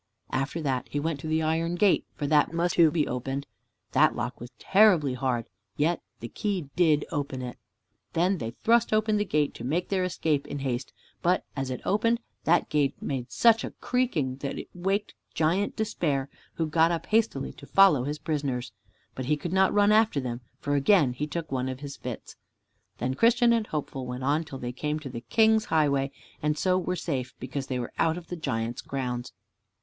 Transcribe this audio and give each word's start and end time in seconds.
After 0.31 0.63
that 0.63 0.87
he 0.89 0.99
went 0.99 1.19
to 1.19 1.27
the 1.27 1.43
iron 1.43 1.75
gate, 1.75 2.07
for 2.15 2.25
that 2.25 2.51
must 2.51 2.75
be 2.75 3.07
opened 3.07 3.43
too. 3.43 3.49
That 3.91 4.15
lock 4.15 4.39
was 4.41 4.49
terribly 4.57 5.13
hard, 5.13 5.45
yet 5.77 6.01
the 6.21 6.27
key 6.27 6.71
did 6.75 7.05
open 7.11 7.43
it. 7.43 7.59
Then 8.13 8.39
they 8.39 8.49
thrust 8.63 8.91
open 8.93 9.17
the 9.17 9.25
gate 9.25 9.53
to 9.53 9.63
make 9.63 9.89
their 9.89 10.03
escape 10.03 10.47
in 10.47 10.57
haste, 10.57 10.91
but, 11.21 11.45
as 11.55 11.69
it 11.69 11.81
opened, 11.85 12.19
that 12.45 12.67
gate 12.67 12.99
made 12.99 13.31
such 13.31 13.63
a 13.63 13.69
creaking 13.69 14.37
that 14.37 14.57
it 14.57 14.69
waked 14.73 15.13
Giant 15.35 15.75
Despair, 15.75 16.31
who 16.55 16.65
got 16.65 16.89
up 16.89 17.05
hastily 17.05 17.53
to 17.53 17.67
follow 17.67 18.03
his 18.03 18.17
prisoners, 18.17 18.71
but 19.13 19.25
he 19.25 19.37
could 19.37 19.53
not 19.53 19.71
run 19.71 19.91
after 19.91 20.19
them, 20.19 20.41
for 20.59 20.73
again 20.73 21.13
he 21.13 21.27
took 21.27 21.51
one 21.51 21.69
of 21.69 21.81
his 21.81 21.95
fits. 21.97 22.37
Then 22.97 23.13
Christian 23.13 23.53
and 23.53 23.67
Hopeful 23.67 24.07
went 24.07 24.23
on 24.23 24.45
till 24.45 24.57
they 24.57 24.71
came 24.71 24.97
to 24.97 25.09
the 25.11 25.21
King's 25.21 25.65
highway 25.65 26.09
and 26.41 26.57
so 26.57 26.79
were 26.79 26.95
safe, 26.95 27.35
because 27.39 27.67
they 27.67 27.77
were 27.77 27.93
out 27.99 28.17
of 28.17 28.29
the 28.29 28.35
giant's 28.35 28.81
grounds. 28.81 29.31